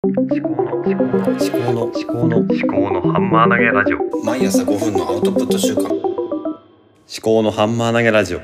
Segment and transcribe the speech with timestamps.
[0.00, 4.24] 思考の思考の思考の思考の思考のハンマー投げラジオ。
[4.24, 5.92] 毎朝5分のアウトプット週間思
[7.20, 8.40] 考のハンマー投げラジオ。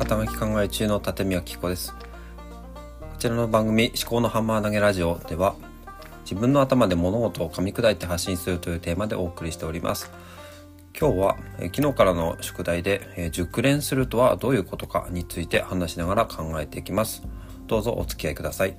[0.00, 1.94] 傾き考え中の立宮紀子です。
[1.94, 1.96] こ
[3.20, 5.54] ちらの番組思考のハンマー投げラジオでは
[6.24, 10.10] 自分の頭で物事を噛み砕いて発信するというテーマでお送りしております
[11.00, 17.22] 今日は、え昨日からの宿題で、え熟練するとはどういうことかについて話しながら考えていきます。
[17.66, 18.76] どうぞお付き合いください。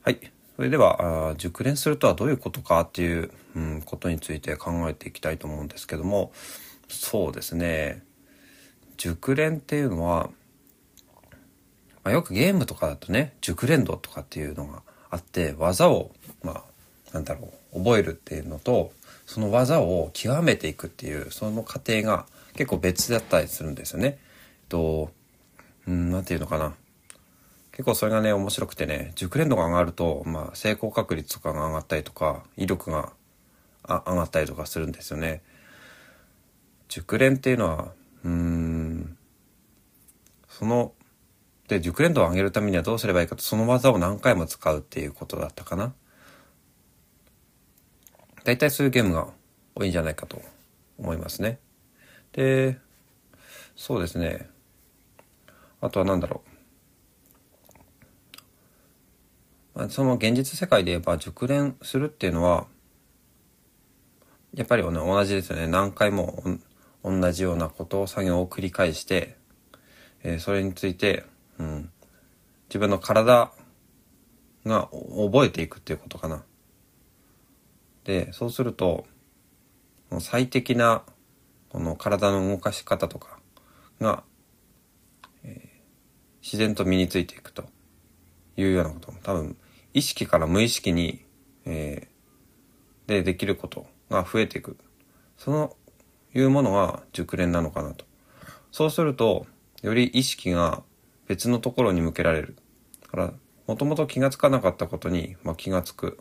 [0.00, 0.20] はい。
[0.54, 6.30] それでは熟練するとはどういうことかっていう、うん、ことについて考えていきたいと思うんですけども。
[6.86, 8.04] そうですね。
[8.96, 10.30] 熟練っていうのは、
[12.04, 16.12] まあ、よくゲームとかだとね熟練度とかっていうのがあって技を
[16.44, 16.75] まあ
[17.12, 18.92] なんだろう覚えるっていうのと
[19.26, 24.06] その技を極めていくっていうその過程が結構別だったりするんですよね。
[24.06, 25.10] えっと
[25.86, 26.74] うんなんていうのかな
[27.72, 33.12] 結構それがね面白くてね熟練度が上がると、まあ、成功確率とかが上がったりとか威力が
[33.84, 35.42] あ上がったりとかするんですよね。
[36.88, 37.92] 熟練っていうのは
[38.24, 39.16] うん
[40.48, 40.92] その
[41.68, 45.92] で熟練度を上げるためにはどうすればいいかとその技を何回も使うっていうことだったかな。
[48.46, 49.26] 大体そういうゲームが
[49.74, 50.40] 多いんじゃないかと
[50.98, 51.58] 思いますね。
[52.30, 52.78] で
[53.74, 54.48] そうですね
[55.80, 56.42] あとは何だろ
[59.74, 62.68] う、まあ、その現実世界で言えば熟練するっていうのは
[64.54, 66.42] やっぱり、同じですよね何回も
[67.04, 69.36] 同じようなことを作業を繰り返して、
[70.22, 71.24] えーそれについて、
[71.58, 71.90] うん、
[72.68, 73.50] 自分の体
[74.64, 76.44] が覚えていくっていうことかな。
[78.06, 79.04] でそうすると
[80.20, 81.02] 最適な
[81.68, 83.38] この体の動かし方とか
[84.00, 84.22] が、
[85.44, 85.76] えー
[86.42, 87.64] 自然と身についていくと
[88.56, 89.56] いうようなことも多分
[89.94, 91.24] 意識から無意識に、
[91.64, 92.16] えー
[93.06, 94.76] でできることが増えていく。
[95.36, 95.76] その
[96.34, 98.04] いうものが熟練なのかなと。
[98.72, 99.46] そうすると
[99.82, 100.82] より意識が
[101.26, 102.56] 別のところに向けられる。
[103.02, 103.32] だから
[103.66, 106.18] もともと気がつかなかったことに、まあ、気がつく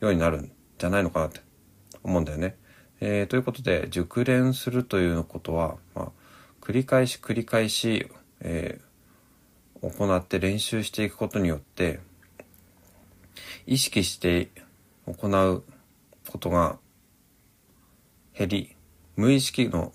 [0.00, 0.50] ようになる。
[0.84, 1.40] じゃないのかなって
[2.02, 2.56] 思うんだよね。
[3.00, 6.08] えーということで熟練するということは、まあ、
[6.60, 8.94] 繰り返し繰り返し、えー
[9.90, 12.00] 行って練習していくことによって
[13.66, 14.48] 意識して
[15.04, 15.62] 行う
[16.30, 16.78] ことが
[18.32, 18.76] 減り
[19.16, 19.92] 無意識の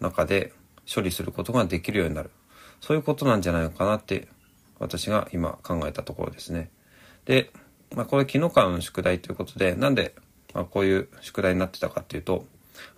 [0.00, 0.52] 中で
[0.92, 2.30] 処理することができるようになる
[2.82, 4.28] そういうことなんじゃないのかなって
[4.78, 6.68] 私が今考えたところですね。
[7.24, 7.52] で、
[7.94, 10.14] まあ、これ昨日からの宿題ということでなんで、
[10.54, 12.46] まあ、こういう宿題になってたかっていうと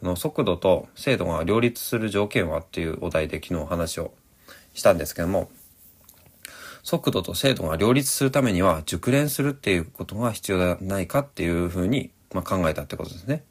[0.03, 4.13] あの速度と精度が両立する条件はっていうお題で昨日お話を
[4.73, 5.51] したんですけども
[6.83, 13.43] 速度と精度が両立するためには熟練するっていうことが必要ではないかっていうふうに、まあ、考えたってことですね。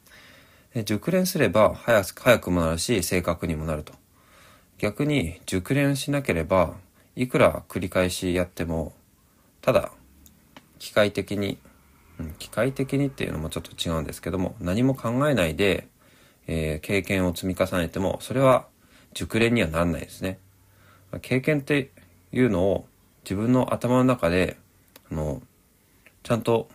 [0.86, 3.94] 熟練すれば早く早くもなるし正確にもなると。
[4.78, 6.74] 逆に熟練しなければ
[7.16, 8.94] いくら繰り返しやっても
[9.62, 9.92] ただ
[10.80, 11.58] 機械的に、
[12.20, 15.88] うん機械的にっていうのもちょっと違うんですけども何も考えないで、
[16.48, 18.68] えー経験を積み重ねてもそれは
[19.14, 20.40] 熟練にはならないですね。
[21.22, 21.92] 経験って
[22.32, 22.88] いうのを
[23.24, 24.58] 自分の頭の中で
[25.12, 25.42] あの
[26.24, 26.70] ちゃんと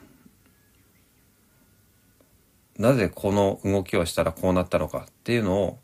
[2.78, 5.78] なぜこの動きをしたらこうなったのかっていうのを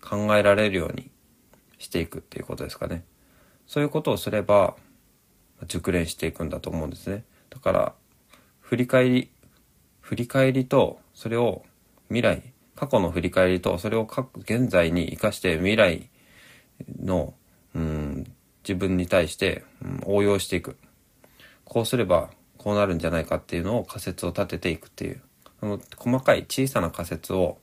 [0.00, 1.10] 考えられるように
[1.78, 3.04] していくっていうことですかね。
[3.66, 4.76] そういうことをすれば
[5.66, 7.24] 熟練していくんだと思うんですね。
[7.52, 7.94] だから
[8.60, 9.30] 振り返り
[10.00, 11.64] 振り返りとそれを
[12.08, 14.08] 未来過去の振り返りとそれを
[14.38, 16.10] 現在に生かして未来
[17.00, 17.34] の
[17.74, 18.32] うん
[18.62, 20.76] 自分に対して、うん応用していく。
[21.64, 25.22] こうすればこうなるんじゃないかっていうのを仮説を立てていくっていう。
[25.60, 27.58] あの細かい小さな仮説を、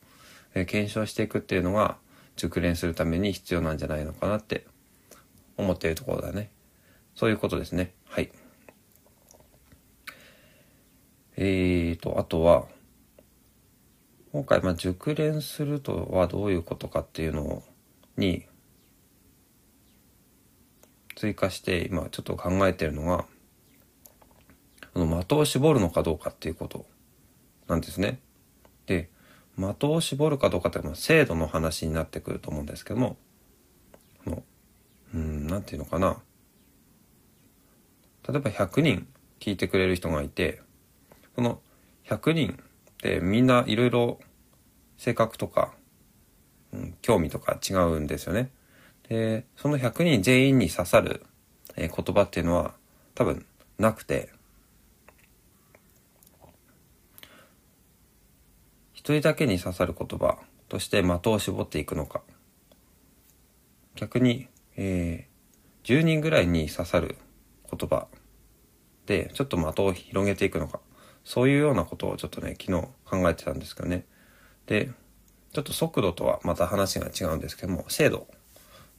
[0.55, 1.97] え検証していくっていうのが
[2.35, 4.65] 熟練するために必要なんじゃないのかなって
[5.57, 6.49] 思っているところだね。
[7.15, 7.93] そういうことですね。
[8.05, 8.31] はい。
[11.41, 12.65] えーとあとは
[14.33, 17.63] 今回、まあ、熟練するとはどういうことかっていうの
[18.17, 18.45] に
[21.15, 23.23] 追加して今ちょっと考えてるのが
[24.95, 26.85] の的を絞るのかどうかっていうこと
[27.69, 28.19] なんですね。
[28.85, 29.09] で
[29.55, 33.15] 的を絞るかどうかってまあ精度の話になってくると思うんですけども
[34.25, 34.43] の
[35.13, 36.17] うんなんていうのかな
[38.27, 39.07] 例えば100人
[39.39, 40.61] 聞いてくれる人がいて
[41.39, 41.61] この
[42.05, 44.19] 100人ってみんないろいろ
[44.97, 45.73] 性格とか
[46.71, 48.51] うん、興味とか違うんですよね。
[49.07, 51.25] で、その100人全員に刺さる、
[51.75, 52.73] えー言葉っていうのは
[53.15, 53.45] 多分
[53.77, 54.29] なくて、
[58.93, 60.37] 一人だけに刺さる言葉
[60.67, 62.21] として的を絞っていくのか、
[63.95, 67.17] 逆に、えー、10人ぐらいに刺さる
[67.71, 68.07] 言葉
[69.07, 70.79] でちょっと的を広げていくのか、
[71.29, 74.03] そういうようなことをちょっとね、昨日考えてたんですけどね。
[74.65, 74.89] で、
[75.53, 78.27] ちょっと速度とはまた話が違うんですけども、精度、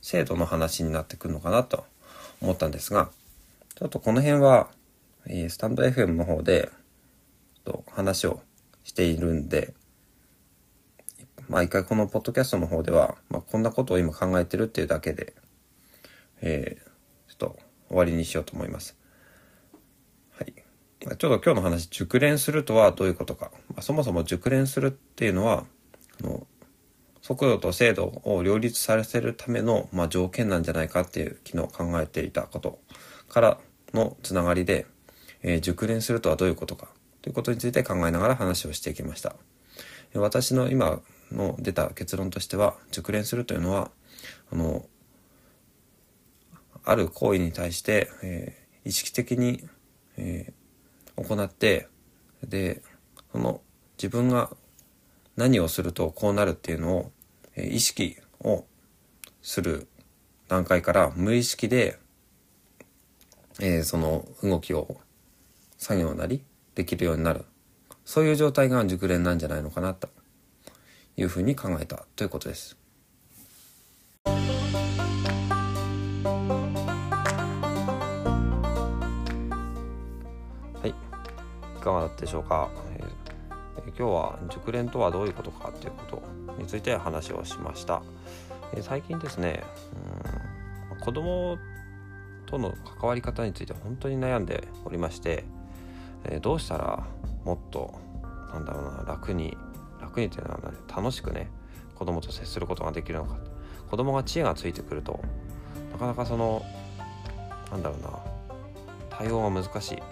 [0.01, 1.85] 精度の話になってくるのかなと
[2.41, 3.11] 思ったんですが、
[3.75, 4.71] ちょっとこの辺は、
[5.27, 6.71] えースタンド FM の方で、
[7.65, 8.41] と話を
[8.85, 9.75] しているんで、
[11.49, 15.35] まあ一回このポッドキャストの方では、まあこんなことを今考えてるっていうだけで、
[16.43, 19.00] えー、ちょっと終わりにしようと思います。
[21.01, 23.51] ちょっと今日の話、熟練するとはどういうことか。
[23.69, 25.65] まあ、そもそも熟練するっていうのは、
[26.23, 26.47] あの
[27.23, 32.81] 速度と精度を両立させるための、まあ、条件なんじゃないかっていう昨日考えていたこと
[33.29, 33.59] から
[33.95, 34.87] のつながりで、
[35.43, 36.89] えー熟練するとはどういうことか
[37.23, 39.37] ということについて考えながら話をしていきました。
[40.15, 41.01] 私の今
[41.33, 43.91] の出た結論としては、熟練するというのは、
[44.53, 44.85] あの、
[46.85, 49.69] ある行為に対して、えー意識的に、
[50.17, 50.60] えー
[51.25, 51.89] 行って、
[52.43, 52.83] で、
[53.33, 53.61] その
[53.97, 54.51] 自分が
[55.37, 57.13] 何をするとこうなるっていうのを、
[57.57, 58.65] え意識を
[59.43, 59.89] する
[60.49, 61.99] 段階から無意識で、
[63.61, 64.97] えーその動きを
[65.77, 66.43] 作業なり
[66.75, 67.45] できるようになる。
[68.05, 70.09] そういう状態が熟練なんじゃないのかなと
[71.17, 72.80] いうふうに考えたということです。
[81.87, 83.11] がだったでしょうか、えー
[83.97, 86.23] 今日は熟練とはどういうことかということ
[86.59, 88.03] について話をしました。
[88.75, 89.65] えー最近ですね、
[90.93, 91.59] うん子供
[92.47, 95.45] との関わり方について本当に悩んでおりまして、
[96.25, 97.07] えーどうしたら
[97.45, 97.95] もっと
[98.53, 99.57] なんだろうな楽に
[100.01, 101.49] 楽にというのは、ね、楽しくね
[101.95, 103.37] 子供と接することができるのか。
[103.91, 105.21] 子供が知恵がついてくると
[105.93, 106.63] なかなかその
[107.73, 108.11] なんだろうな
[109.11, 110.03] 対応が難しい。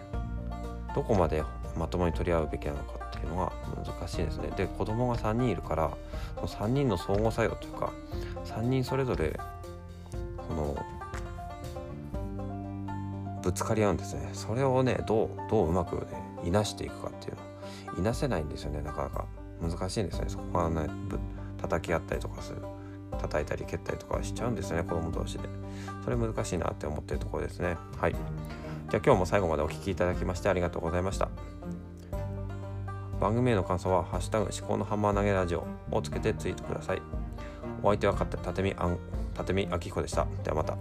[0.95, 1.45] どこまで
[1.77, 3.53] まともに取り合うべきなのかっていうのが
[3.85, 4.51] 難しいですね。
[4.57, 5.91] で子供が3人いるから
[6.37, 7.93] その3人の相互作用というか
[8.45, 9.39] 3人それぞれ
[10.49, 10.77] その
[13.43, 14.31] ぶつかり合うんですね。
[14.33, 16.03] それをねどうどううまくね
[16.45, 17.99] いなしていくかっていうの。
[17.99, 19.25] いなせないんですよねなかなか。
[19.61, 20.27] 難しいんですね。
[20.29, 21.19] そこがねぶ
[21.61, 22.63] 叩き合ったりとかする。
[23.19, 25.49] 叩いたり蹴ったりとかしちゃうんですね子供同士で。
[26.05, 27.77] それ難しいなって思ってるところですね。
[27.97, 28.15] はい。
[28.91, 31.29] じゃあ今日も最後までお聴きいただきましてありがとうございました。
[33.21, 37.03] 番組への感想は「ハッシュタグ思考のハンマー投げラジオ」をつけてツイートください。
[37.83, 38.99] お相手はかたてみあん
[39.35, 40.27] たてみあきこでした。
[40.43, 40.77] ではまた。